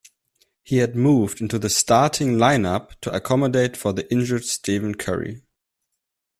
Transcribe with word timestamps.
He 0.63 0.77
had 0.77 0.95
moved 0.95 1.41
into 1.41 1.59
the 1.59 1.69
starting 1.69 2.29
lineup 2.29 2.99
to 3.01 3.13
accommodate 3.13 3.77
for 3.77 3.93
the 3.93 4.11
injured 4.11 4.45
Stephen 4.45 4.95
Curry. 4.95 5.43